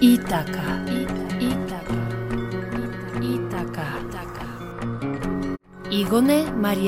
[0.00, 0.86] Itaka.
[1.42, 1.98] Itaka.
[3.18, 4.46] Itaka.
[5.90, 6.86] Igone Mari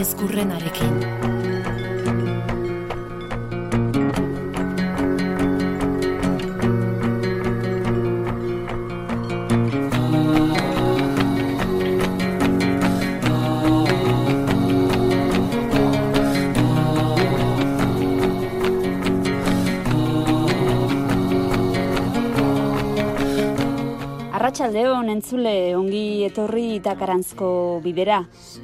[24.61, 27.47] Arratxaldeon entzule ongi etorri itakarantzko
[27.80, 28.19] bidera.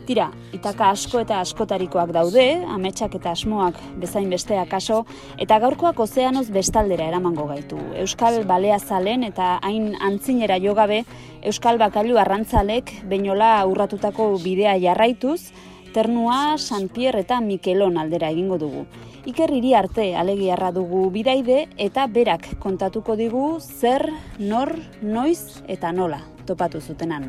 [0.04, 2.44] Tira, itaka asko eta askotarikoak daude,
[2.74, 5.06] ametsak eta asmoak bezain bestea kaso,
[5.40, 7.80] eta gaurkoak ozeanoz bestaldera eramango gaitu.
[8.02, 11.06] Euskal balea zalen eta hain antzinera jogabe,
[11.40, 15.48] Euskal bakailu arrantzalek bainola urratutako bidea jarraituz,
[15.96, 18.84] Ternua, San Pierre eta Mikelon aldera egingo dugu.
[19.26, 24.06] Iker hiri arte alegiarra dugu bidaide eta berak kontatuko digu zer,
[24.38, 24.70] nor,
[25.02, 27.26] noiz eta nola topatu zutenan.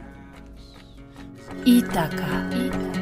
[1.66, 2.46] Itaka.
[2.54, 2.97] Itaka.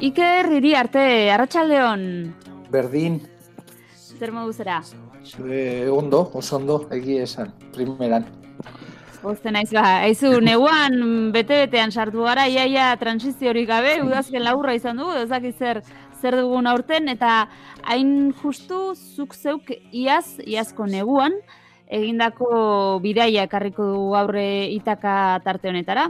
[0.00, 2.02] Iker hiri arte, arratsaldeon.
[2.72, 3.18] Berdin,
[4.20, 4.80] Zer modu zera?
[5.44, 8.24] e, ondo, oso ondo, egia esan, primeran.
[9.20, 15.26] Pozten naiz ba, aizu, neguan bete-betean sartu gara, iaia transiziorik gabe, udazken laburra izan dugu,
[15.28, 15.82] dakit zer,
[16.20, 17.50] zer dugun aurten, eta
[17.84, 21.36] hain justu zuk zeuk iaz, iazko neguan,
[21.92, 26.08] egindako bidaia ekarriko dugu aurre itaka tarte honetara.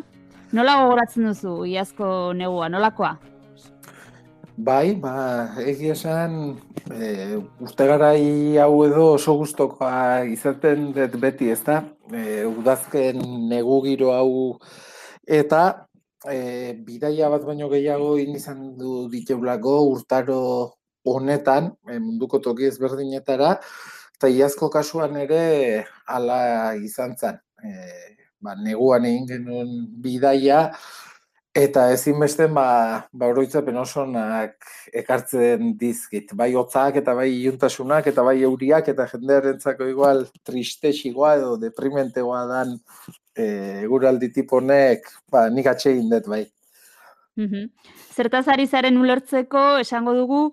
[0.53, 3.17] Nola gogoratzen duzu iazko negua, nolakoa?
[4.61, 5.13] Bai, ba,
[5.63, 6.33] egia esan,
[6.93, 7.07] e,
[7.65, 11.79] uste garai hau edo oso gustokoa izaten dut beti, ez da?
[12.13, 14.35] E, udazken negu giro hau
[15.39, 15.63] eta
[16.29, 20.41] e, bidaia bat baino gehiago egin izan du diteulako urtaro
[21.09, 23.55] honetan, e, munduko toki ezberdinetara,
[24.19, 26.41] eta iazko kasuan ere hala
[26.91, 27.41] izan zen.
[27.65, 27.73] E,
[28.45, 29.73] ba, neguan egin genuen
[30.05, 30.67] bidaia,
[31.51, 36.31] Eta ezinbesten ba, ba oroitzapen oso onak ekartzen dizkit.
[36.39, 42.77] Bai hotzak eta bai iluntasunak eta bai euriak eta jendearentzako igual tristexikoa edo deprimentegoa dan
[43.35, 46.45] e, eguraldi tiponek, ba, nik atxegin dut bai.
[47.41, 47.67] Mhm.
[48.15, 50.53] Zertaz ari zaren ulertzeko esango dugu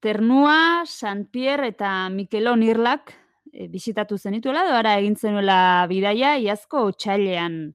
[0.00, 3.12] Ternua, San Pierre eta Mikelon irlak
[3.52, 7.74] e, bisitatu zenituela, edo ara egin zenuela bidaia iazko txailean.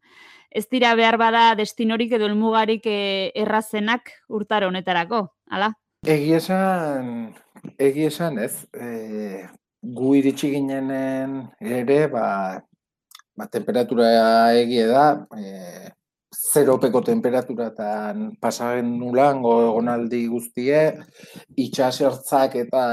[0.54, 5.72] Ez dira behar bada destinorik edo helmugarik e, errazenak urtaro honetarako, hala?
[6.06, 7.08] Egi esan,
[7.82, 9.48] egi esan ez, e,
[9.98, 12.28] gu iritsi ginenen ere, ba,
[13.34, 14.12] ba temperatura
[14.60, 15.90] egie da, e,
[16.54, 20.84] zeropeko temperaturatan pasagen nulan gonaldi guztie,
[21.66, 22.86] itxasertzak eta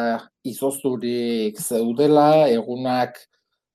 [0.48, 3.20] izozturik zeudela, egunak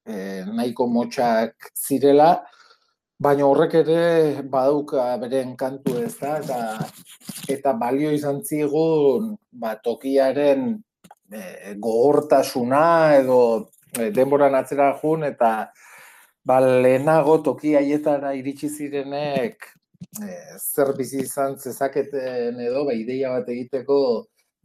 [0.09, 2.33] e, nahiko motxak zirela,
[3.17, 6.59] baina horrek ere badauka beren kantu ez da, eta,
[7.55, 10.67] eta balio izan zigun ba, tokiaren
[11.31, 13.39] e, gogortasuna edo
[13.95, 15.71] e, denboran atzera jun, eta
[16.45, 19.71] ba, lehenago toki haietara iritsi zirenek
[20.19, 23.97] e, zer bizi izan zezaketen edo ba, ideia bat egiteko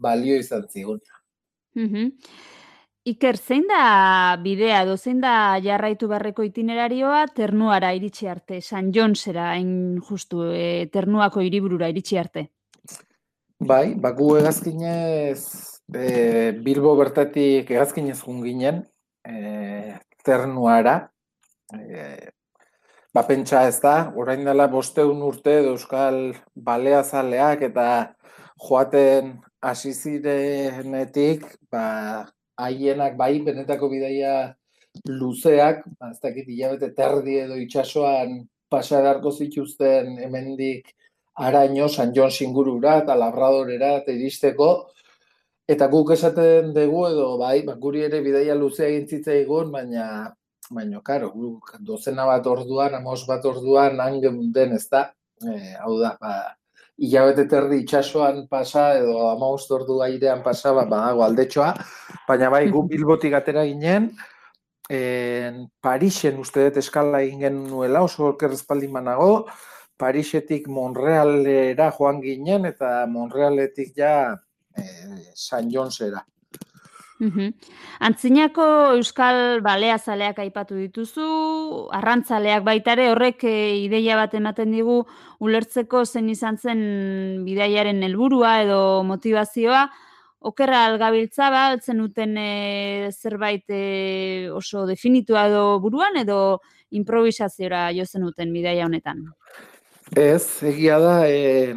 [0.01, 1.01] balio izan zigun.
[1.79, 2.11] Mhm.
[3.09, 9.47] Iker, zein da bidea edo zein da jarraitu beharreko itinerarioa Ternuara iritsi arte, San Jonsera
[9.55, 9.71] hain
[10.05, 12.51] justu, e, Ternuako hiriburura iritsi arte?
[13.61, 15.41] Bai, baku hegazkinez
[15.97, 18.83] e, Bilbo bertatik hegazkinez jun ginen,
[19.25, 20.99] e, Ternuara,
[21.73, 22.05] e,
[23.17, 27.87] ba pentsa ez da, orain dela bosteun urte Euskal Baleazaleak eta
[28.61, 32.29] joaten hasi zirenetik, ba,
[32.67, 34.55] haienak bai benetako bidaia
[35.09, 38.41] luzeak, ba, ez dakit hilabete terdi edo itsasoan
[38.71, 40.95] pasa beharko zituzten hemendik
[41.41, 44.71] araño San Jon singurura eta Labradorera iristeko.
[45.71, 50.07] Eta guk esaten dugu edo bai, ba, guri ere bidaia luzea egin zitzaigun, baina
[50.71, 54.21] baina karo, guk dozena bat orduan, amos bat orduan han
[54.55, 55.11] den ez da,
[55.43, 56.35] e, hau da, ba,
[57.01, 61.73] hilabete terdi itsasoan pasa edo amabost ordu airean pasa, ba, badago aldetxoa,
[62.29, 64.11] baina bai, gu bilbotik atera ginen,
[64.91, 69.47] en, Parisen uste dut eskala egin genuela, oso oker espaldin banago,
[70.01, 74.33] Parisetik Monrealera joan ginen eta Monrealetik ja
[74.77, 76.23] eh, San Jonsera.
[77.21, 77.53] Mhm.
[78.01, 81.27] Antzinako euskal balea zaleak aipatu dituzu,
[81.93, 85.03] arrantzaleak baitare horrek e, ideia bat ematen digu
[85.45, 86.81] ulertzeko zen izan zen
[87.45, 89.85] bidaiaren helburua edo motivazioa,
[90.41, 96.41] okerra algabiltza ba, altzen uten e, zerbait e, oso definitua edo buruan edo
[96.97, 99.27] improvisaziora jo zenuten bidaia honetan?
[100.17, 101.77] Ez, egia da, e,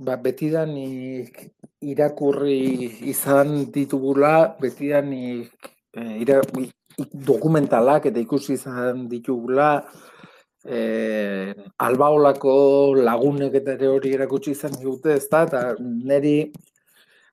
[0.00, 1.40] ba, betidanik
[1.84, 5.52] irakurri izan ditugula, betidanik
[5.92, 6.40] e, ira,
[7.30, 9.70] dokumentalak eta ikusi izan ditugula,
[10.64, 11.52] e,
[11.86, 12.56] albaolako
[13.00, 16.36] lagunek eta hori erakutsi izan dute, ez da, eta niri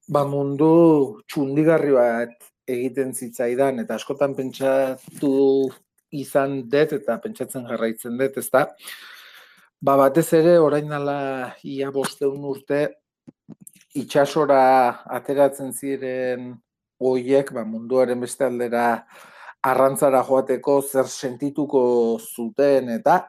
[0.08, 2.36] ba mundu txundigarri bat
[2.68, 5.36] egiten zitzaidan, eta askotan pentsatu
[6.16, 8.68] izan dut, eta pentsatzen jarraitzen dut, ez da,
[9.81, 12.81] ba batez ere, orain dela ia bosteun urte,
[13.97, 14.62] itxasora
[15.18, 16.53] ateratzen ziren
[17.00, 19.06] hoiek, ba, munduaren beste aldera
[19.68, 21.81] arrantzara joateko zer sentituko
[22.21, 23.19] zuten, eta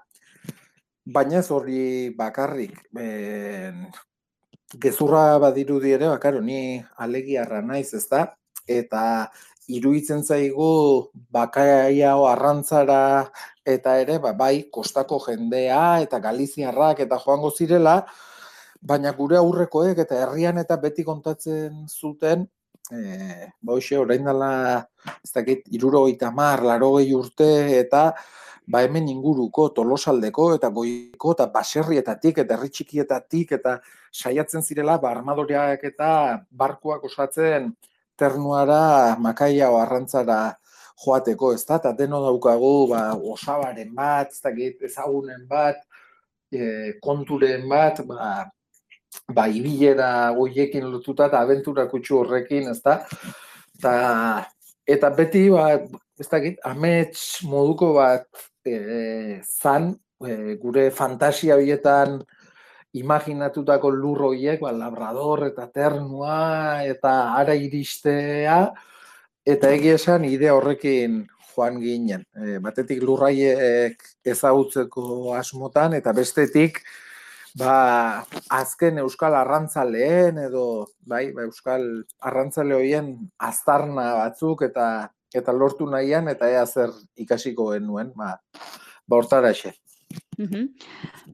[1.04, 1.82] baina ez hori
[2.16, 3.86] bakarrik, ben,
[4.80, 8.26] gezurra badirudi ere, bakaro, ni alegiarra naiz, ez da?
[8.68, 9.02] Eta
[9.68, 13.00] iruditzen zaigu bakaia arrantzara
[13.68, 18.00] eta ere, ba, bai, kostako jendea eta galiziarrak eta joango zirela,
[18.80, 22.46] baina gure aurrekoek eta herrian eta beti kontatzen zuten,
[22.90, 24.52] e, ba, orain dela,
[25.22, 28.14] ez dakit, iruro mar, laro urte, eta
[28.68, 33.78] ba hemen inguruko tolosaldeko eta goiko eta baserrietatik eta herri txikietatik eta
[34.12, 36.10] saiatzen zirela ba armadoreak eta
[36.62, 37.72] barkuak osatzen
[38.16, 40.40] ternuara makaia o arrantzara
[40.98, 45.80] joateko, ez da, eta deno daukagu ba, osabaren bat, ez dakit, ezagunen bat,
[46.52, 48.48] e, konturen bat, ba,
[49.34, 52.98] ba ibilera goiekin lotuta eta aventura kutsu horrekin, ez da,
[53.78, 53.94] eta,
[54.96, 55.70] eta beti, ba,
[56.18, 58.26] ez dakit, amets moduko bat
[58.66, 59.92] e, zan,
[60.24, 62.18] e, gure fantasia horietan
[62.98, 68.62] imaginatutako lur horiek, ba, labrador eta ternua eta ara iristea,
[69.48, 71.22] eta egia esan idea horrekin
[71.54, 72.24] joan ginen.
[72.36, 76.82] E, batetik lurraiek ezagutzeko asmotan, eta bestetik,
[77.58, 80.64] ba, azken euskal arrantzaleen edo
[81.08, 81.86] bai, ba, euskal
[82.20, 88.38] arrantzale horien aztarna batzuk eta eta lortu nahian eta ea zer ikasiko genuen, ba,
[89.08, 89.74] ba hortara xe.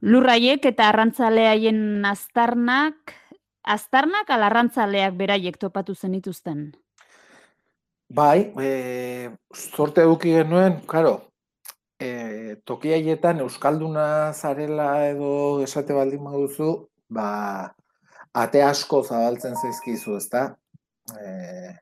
[0.03, 3.15] Lurraiek eta arrantzaleaien aztarnak,
[3.63, 6.73] aztarnak ala arrantzaleak beraiek topatu zenituzten?
[8.15, 11.15] Bai, e, sorte eduki genuen, karo,
[11.99, 12.11] e,
[12.69, 15.31] tokiaietan Euskalduna zarela edo
[15.65, 16.69] esate baldin baduzu,
[17.11, 17.29] ba,
[18.45, 20.45] ate asko zabaltzen zaizkizu, ezta?
[21.19, 21.75] E,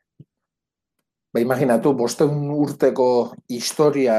[1.32, 3.05] Ba, imaginatu, bosteun urteko
[3.49, 4.17] historia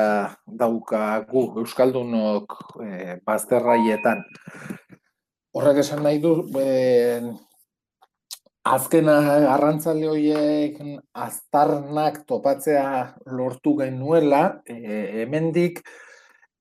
[0.62, 4.24] daukagu Euskaldunok e, bazterraietan.
[5.54, 7.27] Horrek esan nahi du, ben,
[8.63, 10.80] azken arrantzale horiek
[11.12, 12.86] aztarnak topatzea
[13.36, 14.75] lortu genuela, e,
[15.21, 15.81] hemendik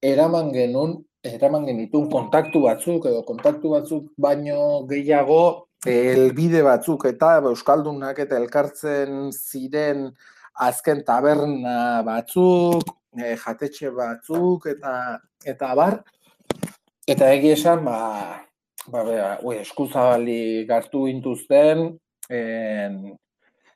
[0.02, 8.19] eraman genuen, eraman genitun kontaktu batzuk edo kontaktu batzuk baino gehiago elbide batzuk eta Euskaldunak
[8.24, 10.08] eta elkartzen ziren
[10.67, 12.82] azken taberna batzuk,
[13.15, 16.00] e, jatetxe batzuk eta eta bar
[17.06, 17.98] eta egi esan ba
[18.89, 21.84] ba bera, ue, eskuzabali gartu intuzten
[22.31, 22.96] en,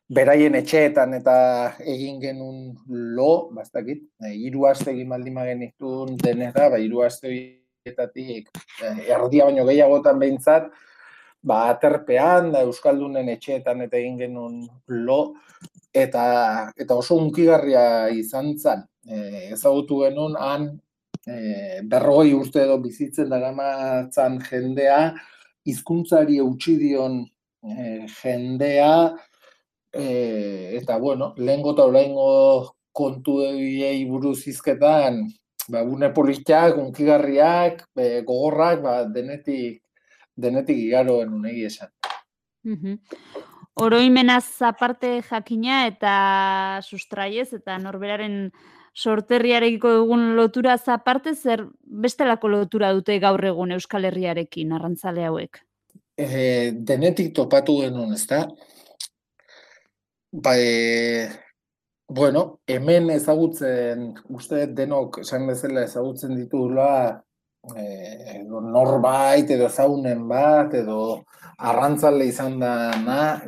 [0.08, 1.36] beraien etxeetan eta
[1.82, 2.58] egin genun
[2.88, 8.50] lo, bastakit, e, hiru aste egin baldin magenitun denera, ba hiru aste horietatik
[8.82, 10.70] e, erdia baino gehiagotan behintzat,
[11.46, 14.60] ba aterpean da euskaldunen etxeetan eta egin genun
[15.06, 15.20] lo,
[15.94, 16.26] eta
[16.76, 18.82] eta oso unkigarria izan zen.
[19.06, 20.70] E, ezagutu genuen han
[21.26, 25.00] e, berrogei urte edo bizitzen daramatzan jendea,
[25.66, 27.21] hizkuntzari eutxi dion
[27.62, 28.92] e, jendea,
[29.92, 30.06] e,
[30.78, 32.28] eta bueno, lehengo eta oraingo
[32.97, 35.25] kontu egiei buruz izketan,
[35.68, 39.83] ba, gune politiak, unkigarriak, e, gogorrak, ba, denetik,
[40.37, 41.92] denetik igaroen unegi esan.
[42.66, 43.00] Mm
[43.76, 48.49] oroimenaz aparte jakina eta sustraiez eta norberaren
[48.96, 55.60] sorterriarekiko dugun lotura aparte zer bestelako lotura dute gaur egun Euskal Herriarekin arrantzale hauek?
[56.16, 58.46] E, denetik topatu genuen, ez da?
[60.32, 61.28] Bai,
[62.08, 66.90] bueno, hemen ezagutzen, uste denok esan bezala ezagutzen ditugula
[67.76, 67.84] e,
[68.40, 71.00] edo norbait edo zaunen bat edo
[71.58, 72.74] arrantzale izan da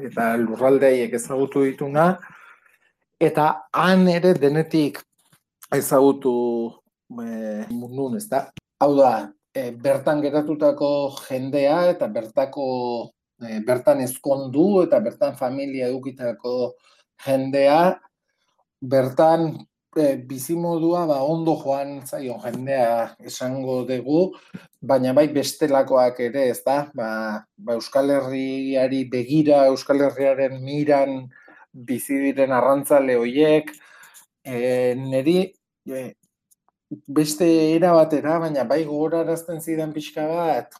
[0.04, 2.08] eta lurraldeiek ezagutu dituna
[3.20, 5.02] eta han ere denetik
[5.74, 6.34] ezagutu
[7.12, 8.48] e, mundun, ez da?
[8.80, 9.12] Hau da,
[9.54, 10.90] e, bertan geratutako
[11.26, 12.66] jendea eta bertako
[13.42, 16.74] e, bertan ezkondu eta bertan familia edukitako
[17.26, 17.98] jendea
[18.80, 19.50] bertan
[19.96, 24.30] e, bizimodua ba, ondo joan zaio jendea esango dugu,
[24.80, 26.86] baina bai bestelakoak ere, ez da?
[26.94, 27.10] Ba,
[27.56, 31.20] ba Euskal Herriari begira, Euskal Herriaren miran
[31.72, 33.74] bizi diren arrantzale hoiek,
[34.44, 35.40] e, neri
[35.88, 36.12] e,
[37.06, 40.78] beste era batera, baina bai gogorarazten zidan pixka bat,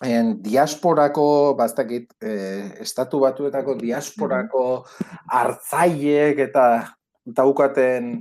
[0.00, 2.34] en diasporako, bastakit, e,
[2.84, 4.64] estatu batuetako diasporako
[5.28, 6.66] hartzaiek eta
[7.26, 8.14] daukaten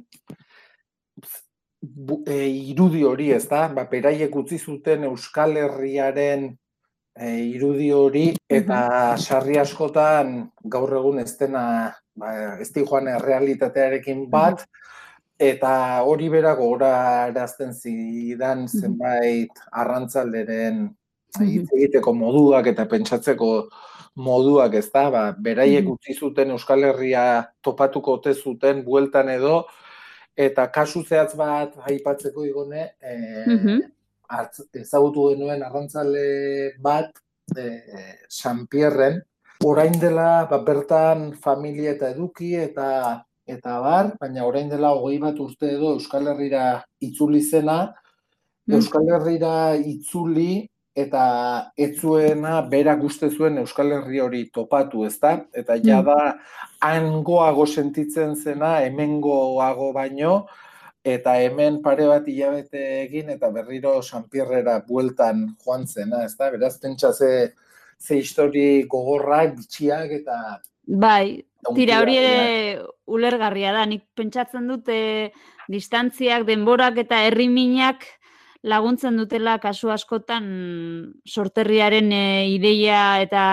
[2.28, 2.40] e,
[2.74, 3.68] irudi hori, ez da?
[3.74, 6.50] Ba, beraiek utzi zuten Euskal Herriaren
[7.16, 11.64] e, irudi hori eta sarri askotan gaur egun ez dena
[12.16, 14.66] ba, ez di joan errealitatearekin bat
[15.40, 16.94] eta hori bera gora
[17.32, 20.90] erazten zidan zenbait arrantzalderen
[21.40, 23.52] hitz egiteko moduak eta pentsatzeko
[24.20, 27.24] moduak, ez da, ba, beraiek utzi zuten Euskal Herria
[27.64, 29.62] topatuko ote zuten bueltan edo,
[30.36, 33.80] eta kasu zehatz bat aipatzeko igone, e,
[34.82, 37.14] ezagutu genuen arrantzale bat,
[37.56, 37.70] e,
[38.28, 39.22] San Pierren,
[39.66, 42.90] orain dela ba, bertan familia eta eduki eta
[43.50, 47.80] eta bar, baina orain dela hogei bat urte edo Euskal Herrira itzuli zena,
[48.70, 50.68] Euskal Herrira itzuli
[51.00, 51.24] eta
[51.78, 55.36] ez zuena bera guzti zuen Euskal Herri hori topatu, ezta?
[55.54, 55.86] Eta mm.
[55.86, 56.18] jada
[56.86, 60.34] hangoago sentitzen zena hemengoago baino
[61.06, 66.52] eta hemen pare bat hilabete egin eta berriro San Pierrera bueltan joan zena, ezta?
[66.52, 67.54] Beraz pentsa ze
[68.00, 73.86] ze histori gogorrak, bitxiak eta Bai, tira hori ere ulergarria da.
[73.86, 75.00] Nik pentsatzen dute
[75.70, 78.06] distantziak, denborak eta herriminak
[78.64, 80.48] laguntzen dutela kasu askotan
[81.26, 83.44] sorterriaren e, ideia eta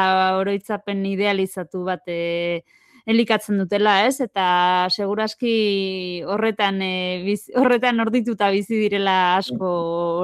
[0.41, 2.65] oroitzapen idealizatu bat e,
[3.07, 4.19] elikatzen dutela, ez?
[4.25, 4.47] Eta
[4.91, 6.93] segurazki horretan e,
[7.25, 9.69] biz, horretan ordituta bizi direla asko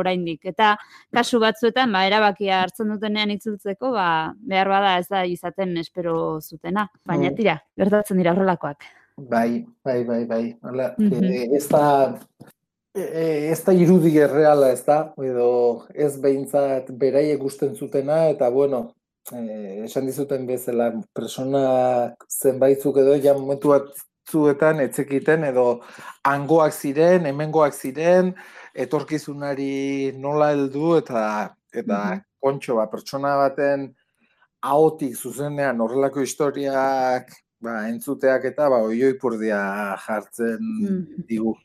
[0.01, 0.43] oraindik.
[0.51, 0.75] Eta
[1.15, 4.09] kasu batzuetan ba erabakia hartzen dutenean itzultzeko, ba
[4.39, 6.89] behar bada ez da izaten espero zutena.
[7.07, 7.37] Baina mm.
[7.39, 8.91] tira, gertatzen dira horrelakoak.
[9.31, 10.45] Bai, bai, bai, bai.
[10.63, 11.57] Hala, mm -hmm.
[11.57, 11.85] ez da
[12.95, 18.51] E, e, ez da irudi erreala, ez da, edo ez behintzat beraiek gusten zutena, eta
[18.53, 18.93] bueno,
[19.31, 21.63] e, esan dizuten bezala, persona
[22.29, 23.93] zenbaitzuk edo, ja momentu bat
[24.31, 25.67] zuetan, etzekiten, edo
[26.29, 28.33] angoak ziren, hemengoak ziren,
[28.75, 31.23] etorkizunari nola heldu eta
[31.73, 32.25] eta mm -hmm.
[32.41, 33.93] kontxo, ba, pertsona baten
[34.63, 39.61] ahotik zuzenean horrelako historiak ba, entzuteak eta ba, oioipurdia
[40.07, 41.57] jartzen mm digu.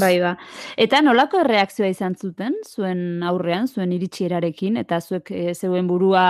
[0.00, 0.34] Bai, ba.
[0.80, 6.26] Eta nolako erreakzioa izan zuten, zuen aurrean, zuen iritsierarekin, eta zuek e, zeuen burua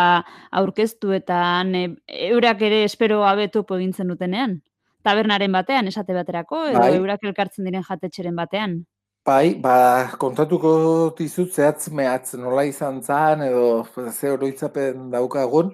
[0.63, 1.85] aurkeztu eta e,
[2.31, 4.61] eurak ere espero abetu pogintzen dutenean?
[5.05, 6.95] Tabernaren batean, esate baterako, edo bai.
[6.97, 8.83] eurak elkartzen diren jatetxeren batean?
[9.25, 9.77] Bai, ba,
[10.21, 10.71] kontatuko
[11.17, 15.73] dizut zehatz mehatz nola izan zan, edo ze oroitzapen daukagun,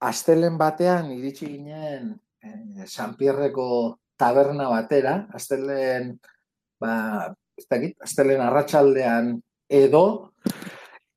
[0.00, 2.10] astelen batean iritsi ginen
[2.44, 6.12] eh, San Pierreko taberna batera, astelen
[6.80, 9.34] ba, ez dakit, astelen arratsaldean
[9.68, 10.04] edo,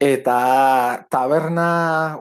[0.03, 0.37] eta
[1.11, 1.69] taberna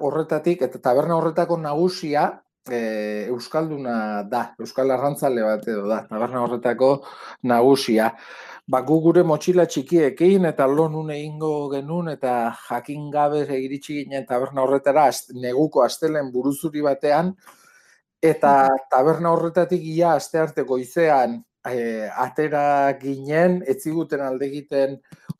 [0.00, 2.28] horretatik, eta taberna horretako nagusia,
[2.70, 6.94] e, Euskalduna da, Euskal Arrantzale bat edo da, taberna horretako
[7.50, 8.12] nagusia.
[8.70, 14.62] Ba, gu gure motxila txikiekin eta lonun egingo genuen eta jakin gabe egiritsi ginen taberna
[14.62, 17.32] horretara neguko astelen buruzuri batean
[18.22, 18.52] eta
[18.90, 24.99] taberna horretatik ia aste arte goizean e, atera ginen, ez ziguten alde egiten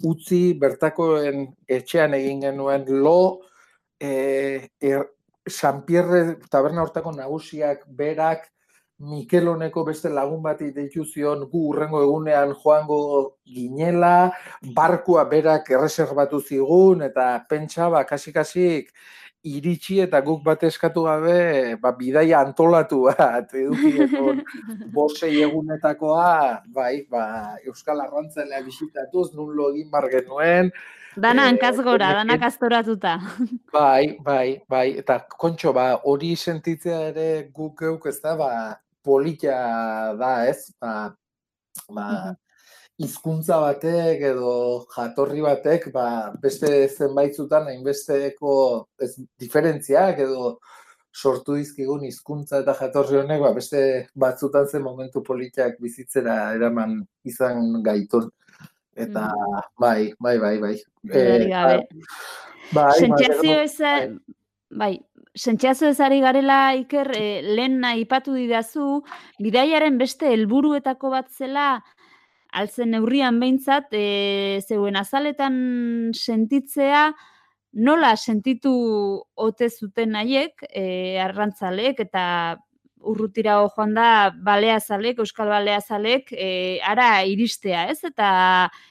[0.09, 3.43] utzi bertakoen etxean egin genuen lo,
[4.01, 5.07] e, er,
[5.49, 8.53] San Pierre taberna hortako nagusiak berak
[9.03, 12.99] Mikeloneko beste lagun bati deitu zion gu urrengo egunean joango
[13.43, 14.31] ginela,
[14.77, 18.93] barkua berak erreserbatu zigun eta pentsa ba kasik-kasik
[19.43, 24.37] iritsi eta guk bat eskatu gabe, ba, bidaia antolatu bat, edukieko
[24.95, 27.25] bosei egunetakoa, bai, ba,
[27.67, 30.71] Euskal Arrantzelea bisitatuz, nun egin bar genuen.
[31.13, 33.19] Dana eh, hankaz gora, dana kastoratuta.
[33.75, 38.53] Bai, bai, bai, eta kontxo, ba, hori sentitzea ere guk euk ez da, ba,
[39.05, 39.59] politia
[40.17, 41.13] da, ez, ba,
[41.93, 42.07] ba,
[43.01, 44.53] hizkuntza batek edo
[44.95, 46.07] jatorri batek ba,
[46.43, 48.55] beste zenbaitzutan hainbesteko
[49.01, 50.59] ez, diferentziak edo
[51.13, 53.83] sortu dizkigun hizkuntza eta jatorri honek ba, beste
[54.15, 58.31] batzutan zen momentu politiak bizitzera eraman izan gaitun.
[58.93, 59.31] Eta
[59.81, 60.75] bai, bai, bai, bai.
[61.03, 61.79] Dudarik gabe.
[62.77, 64.11] bai, Sentxazio bai, ez,
[64.83, 64.93] bai,
[65.33, 69.01] sentxazio ez ari garela iker, eh, lehen aipatu didazu,
[69.41, 71.83] bidaiaren beste helburuetako bat zela,
[72.53, 75.55] altzen neurrian behintzat, e, zeuen azaletan
[76.13, 77.07] sentitzea,
[77.73, 78.73] nola sentitu
[79.35, 82.25] ote zuten haiek, e, arrantzalek, eta
[83.03, 87.99] urrutira joan da baleazalek, euskal baleazalek, e, ara iristea, ez?
[88.07, 88.29] Eta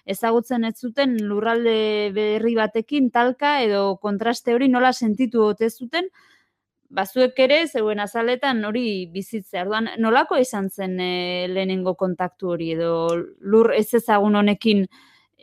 [0.05, 6.09] ezagutzen ez zuten lurralde berri batekin talka edo kontraste hori nola sentitu ote zuten,
[6.91, 9.63] bazuek ere zeuen azaletan hori bizitzea.
[9.63, 12.91] Orduan, nolako izan zen e, lehenengo kontaktu hori edo
[13.39, 14.85] lur ez ezagun honekin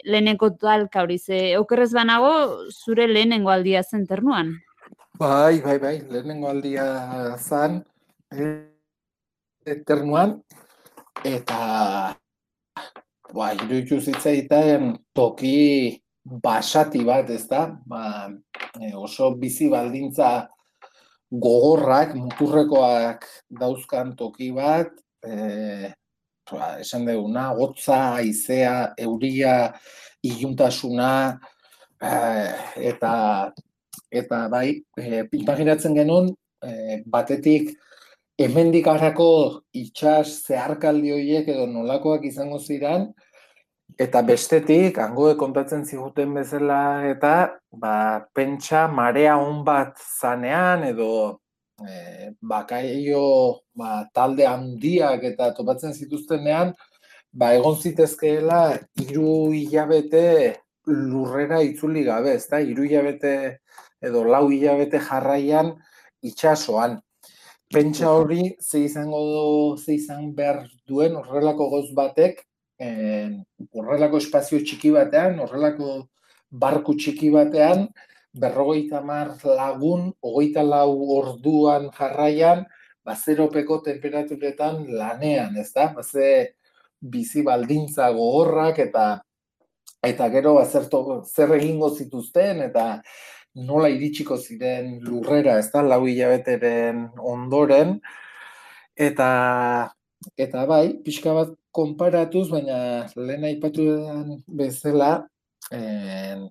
[0.04, 2.32] lehenengo talka hori, ze okerrez banago
[2.70, 4.54] zure lehenengo aldia zen ternuan.
[5.18, 6.84] Bai, bai, bai, lehenengo aldia
[7.38, 7.80] zan,
[9.66, 10.36] eternuan,
[11.26, 11.58] eta
[13.32, 17.64] ba, iruditu zitzaiten toki basati bat, ez da?
[17.88, 18.28] Ba,
[18.78, 20.46] e, oso bizi baldintza
[21.30, 23.26] gogorrak, muturrekoak
[23.60, 24.92] dauzkan toki bat,
[25.24, 25.92] e,
[26.50, 29.72] ba, esan duguna, gotza, aizea, euria,
[30.24, 31.12] iluntasuna,
[32.00, 32.14] e,
[32.92, 33.14] eta
[34.08, 36.32] eta bai, e, imaginatzen genuen,
[36.64, 37.74] e, batetik
[38.40, 39.30] hemendik harako
[39.76, 43.10] itxas zeharkaldi horiek edo nolakoak izango ziren,
[43.96, 47.32] eta bestetik, hango kontatzen ziguten bezala, eta
[47.72, 47.94] ba,
[48.34, 51.40] pentsa marea hon bat zanean, edo
[51.80, 53.24] e, bakaio
[53.78, 56.74] ba, talde handiak eta topatzen zituztenean,
[57.32, 58.62] ba, egon zitezkeela
[59.00, 62.60] hiru hilabete lurrera itzuli gabe, ezta?
[62.60, 63.34] Hiru hilabete
[64.04, 65.74] edo lau hilabete jarraian
[66.22, 66.98] itxasoan
[67.72, 72.40] pentsa hori ze izango du, ze izan behar duen horrelako goz batek,
[72.78, 73.30] eh,
[73.74, 76.08] horrelako espazio txiki batean, horrelako
[76.50, 77.88] barku txiki batean,
[78.38, 82.64] berrogeita mar lagun, hogeita lau orduan jarraian,
[83.08, 85.88] bazeropeko temperaturetan lanean, ez da?
[85.96, 86.28] Baze
[87.00, 89.08] bizi baldintza gogorrak eta
[90.04, 92.84] eta gero bazerto zer egingo zituzten eta
[93.68, 97.96] nola iritsiko ziren lurrera, ez da, lau hilabeteren ondoren,
[98.94, 99.30] eta,
[100.36, 102.78] eta bai, pixka bat konparatuz, baina
[103.16, 103.86] lehen aipatu
[104.60, 105.12] bezala,
[105.72, 106.48] en,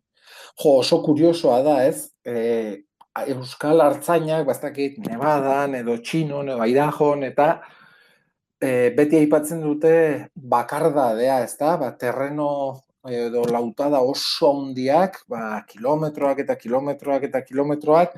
[0.61, 2.83] jo, oso kuriosoa da, ez, e,
[3.33, 7.47] Euskal Artzainak, bastakit, Nevadan, edo Txinon, edo Aidajon, eta
[8.61, 9.93] e, beti aipatzen dute
[10.35, 12.49] bakardadea, ez da, ba, terreno
[13.07, 18.17] edo lautada oso handiak, ba, kilometroak eta kilometroak eta kilometroak,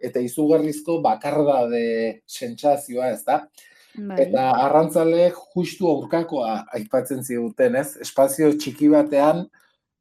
[0.00, 1.84] eta izugarrizko bakarda de
[2.26, 3.42] sentsazioa, ez da?
[3.96, 4.20] Bai.
[4.22, 7.96] Eta arrantzale justu aurkakoa aipatzen ziguten, ez?
[8.00, 9.46] Espazio txiki batean,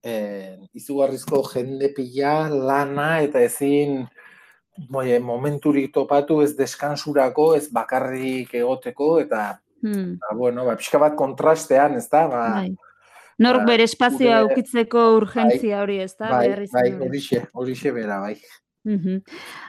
[0.04, 4.04] e, izugarrizko jende pila, lana, eta ezin
[4.90, 10.18] moie, momenturik topatu ez deskansurako, ez bakarrik egoteko, eta, Hmm.
[10.20, 12.28] ba, bueno, ba, pixka bat kontrastean, ez da?
[12.28, 12.76] Ba, Bai.
[13.40, 16.30] Nork Ba, bere espazioa gure- aukitzeko urgentzia hori, ez da?
[16.30, 18.36] bai, bai, horixe, horixe bera, bai.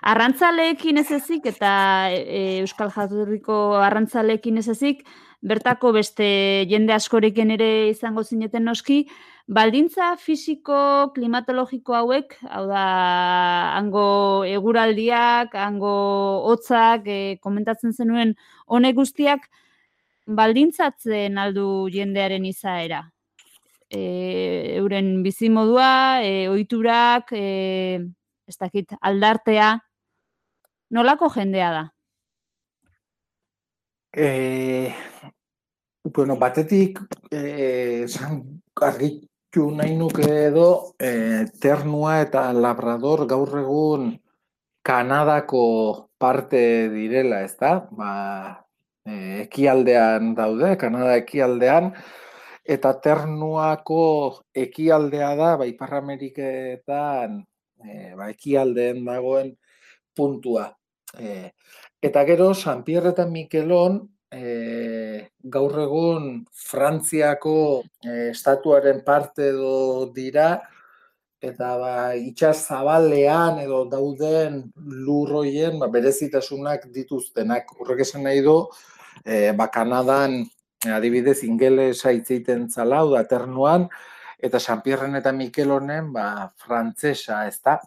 [0.02, 1.72] Arrantzaleekin ez ezik eta
[2.14, 5.02] e, Euskal Jatorriko arrantzaleekin ez ezik,
[5.42, 6.26] bertako beste
[6.68, 9.06] jende askorekin ere izango zineten noski,
[9.48, 12.84] baldintza fisiko klimatologiko hauek, hau da,
[13.78, 15.94] hango eguraldiak, hango
[16.52, 19.48] hotzak, e, komentatzen zenuen honek guztiak,
[20.26, 23.02] baldintzatzen aldu jendearen izaera.
[23.90, 27.98] E, euren bizimodua, e, ohiturak, e,
[28.50, 29.72] ez dakit, aldartea,
[30.90, 31.84] nolako jendea da?
[34.10, 34.90] E,
[36.04, 36.98] bueno, batetik,
[37.30, 38.40] esan
[38.82, 44.10] argitu nahi nuke edo, eh, Ternua eta Labrador gaur egun
[44.82, 45.64] Kanadako
[46.18, 47.74] parte direla, ez da?
[47.90, 48.10] Ba,
[49.06, 51.92] eh, ekialdean daude, Kanada ekialdean,
[52.64, 54.02] eta Ternuako
[54.54, 56.00] ekialdea da, ba, Ipar
[57.84, 59.54] Eh, ba, ekialdeen dagoen
[60.14, 60.68] puntua.
[61.18, 61.50] Eh,
[62.00, 70.60] eta gero, San Pierre eta Mikelon, eh, gaur egun Frantziako eh, estatuaren parte edo dira,
[71.40, 77.72] eta ba, itxas zabalean edo dauden lurroien ba, berezitasunak dituztenak.
[77.80, 78.60] Horrek esan nahi du,
[79.24, 80.44] eh, ba, Kanadan
[80.84, 83.88] adibidez ingelesa hitz egiten zala, da ternuan,
[84.42, 87.78] eta Sanpierren eta Mikelonen, ba, frantzesa, ez da.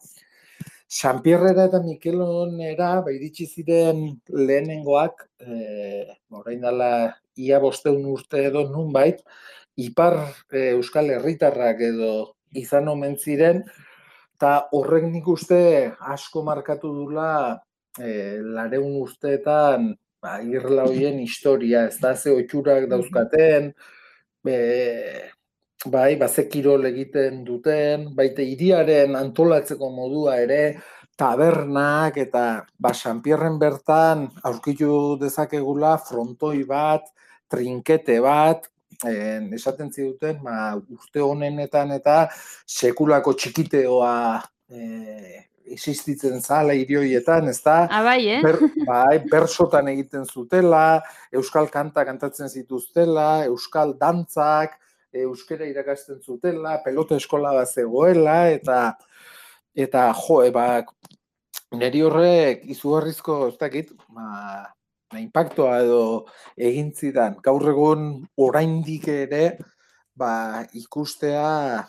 [0.93, 6.91] Sanpierrera eta Mikelonera, ba, iritsi ziren lehenengoak, e, orain dela,
[7.41, 9.23] ia bosteun urte edo nunbait,
[9.81, 10.19] ipar
[10.51, 12.11] e, Euskal Herritarrak edo
[12.61, 13.63] izan omen ziren,
[14.37, 15.59] eta horrek nik uste
[16.13, 17.31] asko markatu dula
[17.97, 23.71] e, lareun urteetan ba, irla hoien historia, ez da, ze otxurak dauzkaten,
[24.45, 24.59] be,
[25.85, 30.79] bai, ba, ze kirol egiten duten, baita iriaren antolatzeko modua ere,
[31.17, 32.43] tabernak eta
[32.79, 37.05] ba, Sanpierren bertan aurkitu dezakegula frontoi bat,
[37.49, 38.65] trinkete bat,
[39.05, 42.27] en, esaten ziduten, ma, urte honenetan eta
[42.65, 44.13] sekulako txikiteoa
[44.69, 44.83] e,
[45.73, 47.83] existitzen zala irioietan, ez da?
[47.91, 48.41] Abai, ah, eh?
[48.43, 51.01] Ber, bai, bersotan egiten zutela,
[51.33, 54.79] euskal kanta kantatzen zituztela, euskal dantzak,
[55.13, 58.95] euskera irakasten zutela, pelota eskola bat zegoela, eta
[59.73, 60.83] eta jo, eba,
[61.77, 64.73] niri horrek izugarrizko, ez dakit, ba,
[65.19, 66.03] impactoa edo
[66.57, 67.37] egin zidan.
[67.45, 69.43] Gaur egun oraindik ere,
[70.17, 71.83] ba, ikustea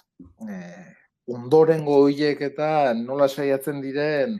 [0.48, 0.84] eh,
[1.28, 4.38] ondorengo hoiek eta nola saiatzen diren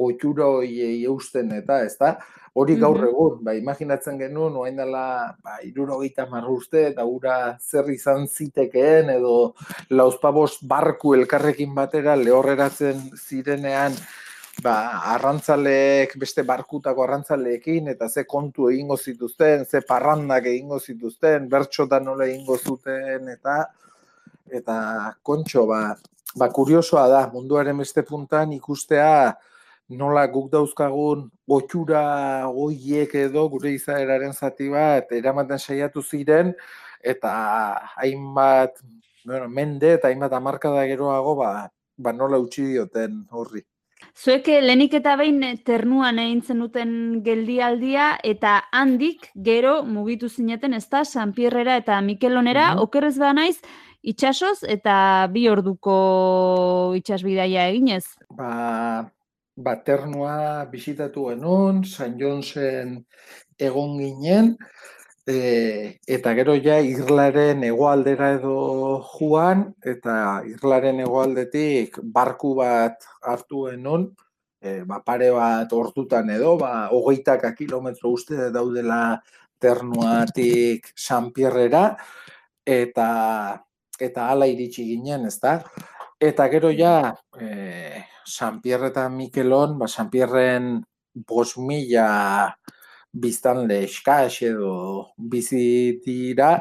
[0.00, 2.16] oitura hoiei eusten eta, ez da?
[2.58, 3.08] Hori gaur mhm.
[3.08, 5.04] egun, ba, imaginatzen genuen, oain dela,
[5.42, 9.34] ba, iruro gita marruzte, eta ura zer izan zitekeen, edo
[9.94, 13.94] lauzpabost barku elkarrekin batera lehorreratzen zirenean,
[14.64, 14.74] ba,
[15.14, 22.26] arrantzaleek, beste barkutako arrantzaleekin, eta ze kontu egingo zituzten, ze parrandak egingo zituzten, bertxotan nola
[22.26, 23.60] egingo zuten, eta
[24.50, 24.76] eta
[25.22, 25.94] kontxo, ba,
[26.34, 29.36] ba kuriosoa da, munduaren beste puntan ikustea
[29.90, 36.54] nola guk dauzkagun gotxura goiek edo gure izaeraren zati bat eramaten saiatu ziren,
[37.02, 37.32] eta
[37.96, 38.78] hainbat
[39.24, 41.50] bueno, mende eta hainbat amarkada geroago ba,
[41.96, 43.64] ba nola utzi dioten horri.
[44.16, 46.92] Zuek lehenik eta behin ternuan egin zenuten
[47.24, 53.60] geldialdia eta handik gero mugitu zineten ez da Sanpierrera eta Mikelonera, mm okerrez ba naiz,
[54.02, 58.04] itxasoz eta bi orduko itxasbidaia eginez?
[58.32, 59.04] Ba,
[59.64, 62.96] baternua bisitatu genuen, San Jonesen
[63.58, 64.54] egon ginen,
[65.26, 68.56] e, eta gero ja irlaren egoaldera edo
[69.12, 70.16] juan, eta
[70.48, 74.10] irlaren egoaldetik barku bat hartu genuen,
[74.60, 79.20] e, ba, pare bat hortutan edo, ba, hogeitaka kilometro uste daudela
[79.60, 81.94] ternuatik San Pierrera,
[82.64, 83.08] eta
[84.00, 85.58] eta hala iritsi ginen, ez da?
[86.20, 90.78] Eta gero ja, e, San Pierre eta Mikelon, ba, San Pierren
[91.26, 92.54] bos mila
[93.10, 96.52] biztan leheskaz edo bizitira,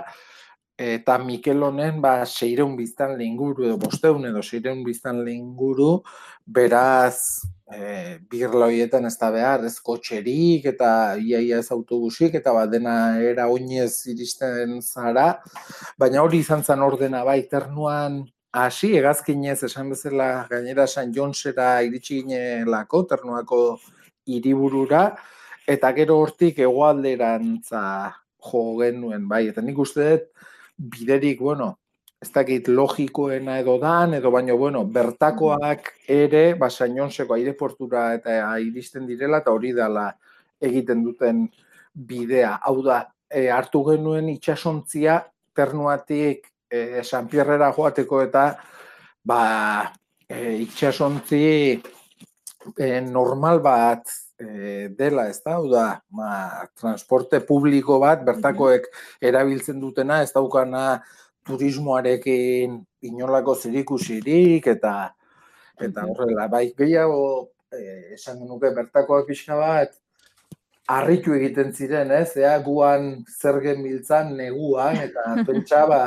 [0.79, 5.99] eta Mikelonen ba, seireun biztan lehinguru edo bosteun edo seireun biztan lehinguru,
[6.47, 12.95] beraz, e, birloietan ez da behar, ez kotxerik eta iaia ez autobusik eta bat dena
[13.21, 15.33] era oinez iristen zara,
[15.99, 22.21] baina hori izan zen ordena bai, ternuan hasi egazkinez esan bezala gainera San Jonsera iritsi
[22.23, 23.59] ginelako, ternuako
[24.25, 25.03] hiriburura
[25.69, 27.83] eta gero hortik egoalderantza
[28.49, 30.47] jo genuen, bai, eta nik uste dut
[30.79, 31.73] biderik, bueno,
[32.23, 39.05] ez dakit logikoena edo dan, edo baino, bueno, bertakoak ere, ba, sainonseko aireportura eta iristen
[39.07, 40.07] direla, eta hori dela
[40.59, 41.45] egiten duten
[41.93, 42.55] bidea.
[42.63, 45.19] Hau da, e, hartu genuen itxasontzia,
[45.55, 48.45] ternuatik e, San Pierrera joateko eta
[49.25, 49.41] ba,
[50.27, 51.43] e, itxasontzi
[52.77, 56.31] e, normal bat e, dela, ez da, da, ma,
[56.79, 58.87] transporte publiko bat, bertakoek
[59.21, 61.01] erabiltzen dutena, ez daukana,
[61.49, 62.77] turismoarekin
[63.09, 64.93] inolako zirikusirik eta
[65.79, 66.47] eta horrela.
[66.51, 69.95] Bai gehiago eh, esan nuke bertakoak pixka bat
[70.89, 72.33] harritu egiten ziren, ez?
[72.37, 76.01] Ea guan zer genbiltzan neguan eta pentsa ba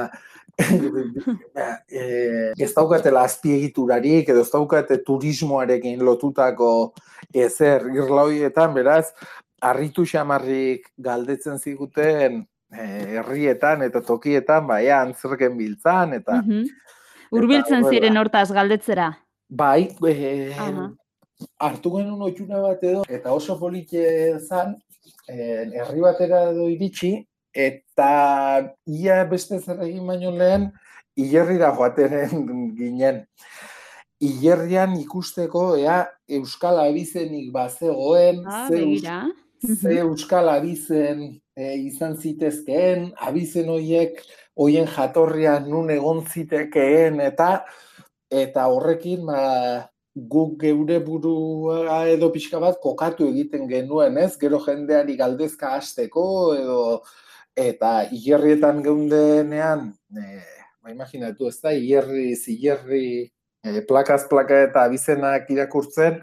[2.65, 6.93] ez daukatela azpiegiturarik edo ez daukate turismoarekin lotutako
[7.33, 9.13] ezer irlaoietan, beraz,
[9.63, 16.71] harritu xamarrik galdetzen ziguten Eh, herrietan eta tokietan baia antzerken biltzan eta mm
[17.33, 19.07] Urbiltzen ziren hortaz galdetzera.
[19.49, 20.51] Bai, e,
[21.65, 24.03] hartu genuen oituna bat edo eta oso polite
[24.39, 24.75] zan
[25.33, 27.15] eh, herri batera edo iritsi
[27.55, 30.71] eta ia beste zer egin baino lehen
[31.17, 32.47] hilerrira joateren
[32.79, 33.23] ginen.
[34.23, 41.25] Hilerrian ikusteko ea Euskal Abizenik bazegoen, ah, ze, ze Euskal Abizen
[41.57, 44.23] e, izan zitezkeen, abizen hoiek,
[44.57, 47.65] hoien jatorria nun egon zitekeen, eta
[48.33, 49.43] eta horrekin ba,
[50.15, 54.37] guk geure burua edo pixka bat kokatu egiten genuen, ez?
[54.41, 56.25] Gero jendeari galdezka hasteko
[56.57, 56.81] edo
[57.57, 60.41] eta hierrietan geundenean, e,
[60.83, 63.31] ba, imaginatu ez da, hierri, zierri,
[63.65, 66.21] e, plakaz plaka eta abizenak irakurtzen,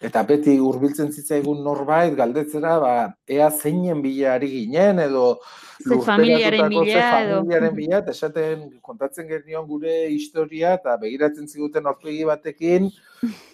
[0.00, 2.92] eta beti hurbiltzen zitzaigun norbait galdetzera ba
[3.28, 5.40] ea zeinen bila ari ginen edo
[5.76, 7.40] ze familiaren bila edo.
[7.40, 12.88] familiaren bila eta esaten kontatzen genion gure historia eta begiratzen ziguten aurpegi batekin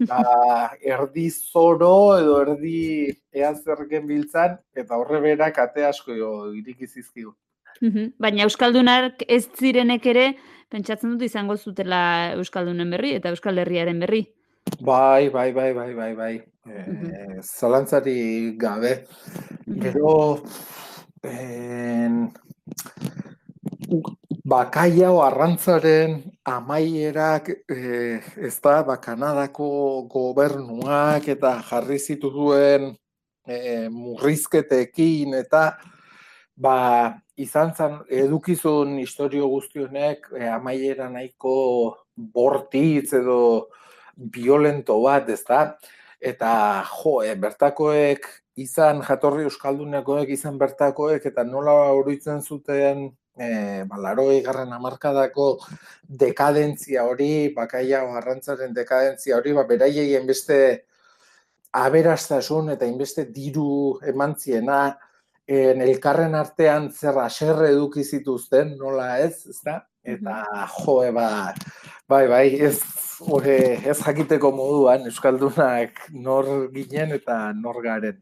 [0.09, 0.23] ba,
[0.81, 6.15] erdi zoro edo erdi ea zerken biltzan eta horre berak ate asko
[6.55, 7.35] iriki zizkigu.
[8.19, 10.27] Baina Euskaldunak ez zirenek ere,
[10.73, 14.25] pentsatzen dut izango zutela Euskaldunen berri eta Euskal Herriaren berri.
[14.81, 16.35] Bai, bai, bai, bai, bai, bai.
[16.67, 19.07] E, zalantzari gabe.
[19.67, 20.43] Gero,
[21.23, 22.33] en,
[24.45, 32.93] bakaia arrantzaren amaierak e, ez da, ba, Kanadako gobernuak eta jarri zituen
[33.47, 35.79] e, murrizketekin eta
[36.55, 36.77] ba,
[37.37, 41.57] izan zan edukizun historio guztionek e, amaiera nahiko
[42.15, 43.41] bortitz edo
[44.17, 45.77] violento bat, ez da?
[46.21, 46.51] Eta,
[46.89, 48.27] jo, e, bertakoek
[48.57, 55.49] izan jatorri euskaldunekoek izan bertakoek eta nola oroitzen zuten e, balaroi garren amarkadako
[56.09, 60.61] dekadentzia hori, bakaia arrantzaren dekadentzia hori, ba, beraiei beste
[61.77, 64.97] aberastasun eta inbeste diru emantziena,
[65.47, 69.77] en elkarren artean zer aserre eduki zituzten, nola ez, ez da?
[70.07, 70.41] Eta,
[70.79, 71.53] jo, ba,
[72.09, 72.81] bai, bai, ez
[73.21, 73.57] hori
[73.89, 78.21] ez jakiteko moduan Euskaldunak nor ginen eta nor garen.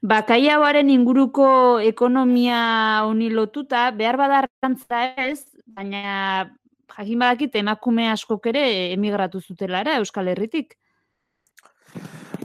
[0.00, 1.46] Bakaiaoaren inguruko
[1.84, 2.60] ekonomia
[3.06, 5.44] honi lotuta, behar badarrantza ez,
[5.76, 6.48] baina
[6.96, 10.74] jakin badakit emakume askok ere emigratu zutelara Euskal Herritik.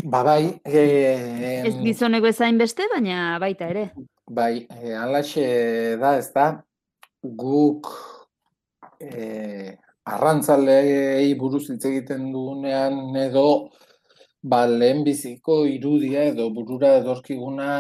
[0.06, 0.84] Ba bai, e,
[1.66, 3.88] ez gizoneko ezain beste, baina baita ere.
[4.30, 5.46] Bai, e, alaxe
[6.02, 6.46] da, ez da,
[7.24, 7.90] guk
[9.02, 13.48] e, arrantzalei buruz hitz egiten dugunean edo
[14.44, 17.72] ba lehenbiziko irudia edo burura edorkiguna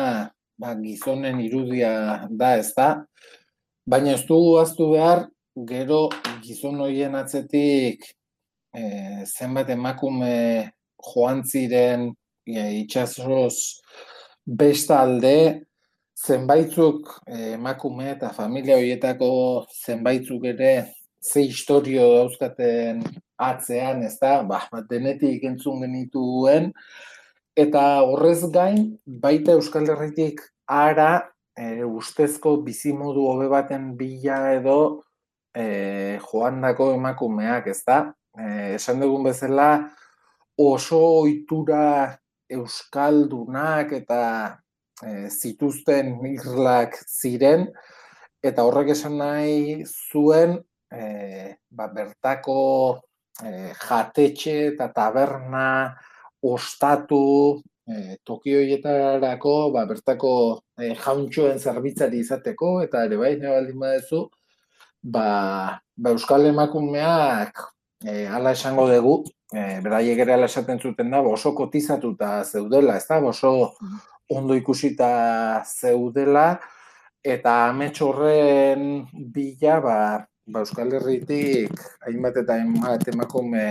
[0.57, 2.89] ba, gizonen irudia da ez da.
[3.85, 5.27] Baina ez dugu aztu behar,
[5.69, 6.07] gero
[6.41, 8.07] gizon hoien atzetik
[8.73, 8.81] e,
[9.25, 10.71] zenbat emakume
[11.11, 12.09] joan ziren
[12.49, 13.83] e, itxasoz
[14.45, 15.61] bestalde,
[16.25, 19.29] zenbaitzuk e, emakume eta familia horietako
[19.85, 20.73] zenbaitzuk ere
[21.25, 23.01] ze historio dauzkaten
[23.41, 26.71] atzean, ez da, ba, denetik entzun genituen,
[27.57, 31.25] eta horrez gain, baita Euskal Herritik ara
[31.57, 34.79] e, ustezko bizimodu hobe baten bila edo
[35.55, 38.01] e, joan dako emakumeak, ez da,
[38.37, 39.71] e, esan dugun bezala,
[40.59, 42.13] oso ohitura
[42.51, 44.21] Euskaldunak eta
[45.01, 47.67] e, zituzten irlak ziren,
[48.45, 50.59] eta horrek esan nahi zuen
[50.95, 51.07] e,
[51.69, 52.59] ba, bertako
[53.43, 55.67] e, jatetxe eta taberna
[56.41, 60.33] ostatu e, toki horietarako ba, bertako
[60.79, 64.25] e, jauntxoen zerbitzari izateko eta ere bai baldin badezu
[65.03, 67.61] ba, ba Euskal Emakumeak
[68.05, 69.17] e, ala esango dugu
[69.53, 73.19] e, beraiek ere ala esaten zuten da oso kotizatuta zeudela ez da?
[73.19, 73.75] Oso
[74.29, 76.55] ondo ikusita zeudela
[77.25, 79.97] eta amets horren bila ba,
[80.45, 81.73] ba, Euskal Herritik
[82.05, 83.65] hainbat eta hainbat emakume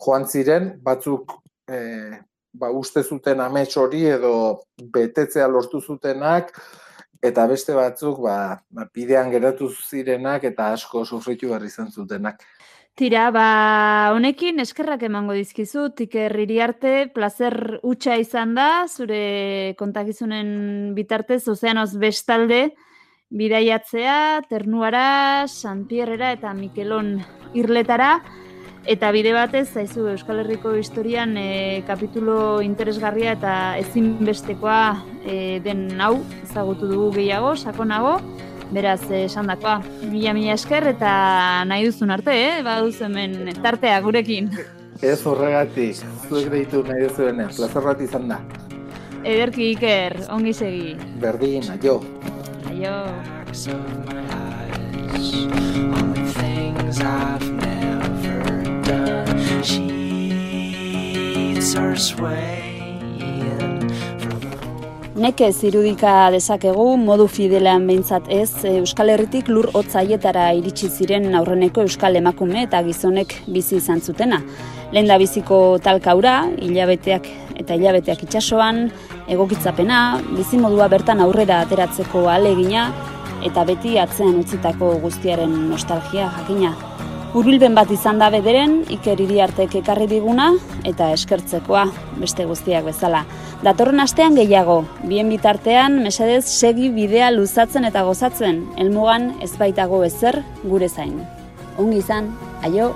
[0.00, 1.36] joan ziren, batzuk
[1.68, 1.80] e,
[2.52, 4.34] ba, uste zuten amets hori edo
[4.94, 6.54] betetzea lortu zutenak,
[7.22, 8.36] eta beste batzuk ba,
[8.70, 12.42] ba, bidean geratu zirenak eta asko sufritu behar izan zutenak.
[12.98, 21.46] Tira, ba, honekin eskerrak emango dizkizu, tiker arte, placer utxa izan da, zure kontakizunen bitartez,
[21.48, 22.74] ozeanoz bestalde,
[23.30, 27.18] bidaiatzea, ternuara, Sanpierrera eta Mikelon
[27.54, 28.20] irletara,
[28.90, 34.82] eta bide batez, zaizu Euskal Herriko historian e, kapitulo interesgarria eta ezinbestekoa
[35.24, 38.18] e, den hau, ezagutu dugu gehiago, sakonago,
[38.74, 39.78] beraz, esan dakoa,
[40.10, 41.12] mila mila esker eta
[41.70, 42.60] nahi duzun arte, eh?
[42.66, 44.50] baduz hemen tartea gurekin.
[45.00, 48.42] Ez horregatik, zuek deitu nahi duzuenean, plazer bat izan da.
[49.20, 50.94] Ederki Iker, ongi segi.
[51.20, 52.00] Berdin, aio.
[52.80, 53.12] Aio.
[59.62, 64.40] Sheets are swaying from
[65.14, 72.16] Neke zirudika dezakegu modu fidelean behintzat ez Euskal Herritik lur hotzaietara iritsi ziren aurreneko Euskal
[72.16, 74.40] emakume eta gizonek bizi izan zutena.
[74.90, 77.28] Lehen da biziko talkaura, hilabeteak
[77.60, 78.88] eta hilabeteak itsasoan,
[79.30, 82.90] egokitzapena, bizimodua bertan aurrera ateratzeko alegina
[83.46, 86.74] eta beti atzean utzitako guztiaren nostalgia jakina.
[87.30, 90.48] Urbilben bat izan da bederen, iker iriartek ekarri diguna
[90.88, 91.84] eta eskertzekoa
[92.18, 93.22] beste guztiak bezala.
[93.62, 100.42] Datorren astean gehiago, bien bitartean mesedez segi bidea luzatzen eta gozatzen, helmugan ez baitago ezer
[100.64, 101.20] gure zain.
[101.78, 102.34] Ongi izan,
[102.66, 102.90] aio!